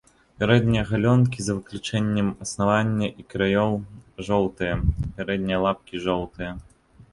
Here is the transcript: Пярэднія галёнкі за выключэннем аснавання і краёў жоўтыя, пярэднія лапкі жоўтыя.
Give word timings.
Пярэднія 0.43 0.83
галёнкі 0.91 1.39
за 1.47 1.53
выключэннем 1.57 2.31
аснавання 2.47 3.07
і 3.25 3.27
краёў 3.35 3.73
жоўтыя, 4.31 4.73
пярэднія 5.21 5.63
лапкі 5.69 6.05
жоўтыя. 6.11 6.51